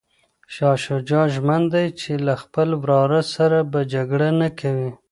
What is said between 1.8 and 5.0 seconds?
چي له خپل وراره سره به جګړه نه کوي.